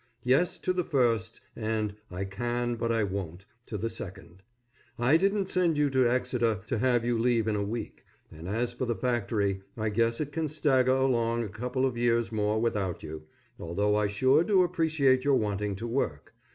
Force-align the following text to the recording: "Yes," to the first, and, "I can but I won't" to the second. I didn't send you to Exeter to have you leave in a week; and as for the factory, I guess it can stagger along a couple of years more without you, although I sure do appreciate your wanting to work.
"Yes," 0.23 0.57
to 0.57 0.73
the 0.73 0.83
first, 0.83 1.41
and, 1.55 1.95
"I 2.09 2.25
can 2.25 2.73
but 2.73 2.91
I 2.91 3.03
won't" 3.03 3.45
to 3.67 3.77
the 3.77 3.91
second. 3.91 4.41
I 4.97 5.15
didn't 5.15 5.45
send 5.47 5.77
you 5.77 5.91
to 5.91 6.09
Exeter 6.09 6.61
to 6.65 6.77
have 6.79 7.05
you 7.05 7.19
leave 7.19 7.47
in 7.47 7.55
a 7.55 7.61
week; 7.61 8.03
and 8.31 8.47
as 8.47 8.73
for 8.73 8.85
the 8.87 8.95
factory, 8.95 9.61
I 9.77 9.89
guess 9.89 10.19
it 10.19 10.31
can 10.31 10.47
stagger 10.47 10.89
along 10.93 11.43
a 11.43 11.49
couple 11.49 11.85
of 11.85 11.99
years 11.99 12.31
more 12.31 12.59
without 12.59 13.03
you, 13.03 13.27
although 13.59 13.95
I 13.95 14.07
sure 14.07 14.43
do 14.43 14.63
appreciate 14.63 15.23
your 15.23 15.35
wanting 15.35 15.75
to 15.75 15.85
work. 15.85 16.33